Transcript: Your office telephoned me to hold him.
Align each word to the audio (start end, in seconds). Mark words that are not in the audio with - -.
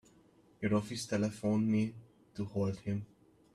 Your 0.63 0.73
office 0.77 1.05
telephoned 1.05 1.67
me 1.71 1.93
to 2.33 2.43
hold 2.43 2.77
him. 2.77 3.05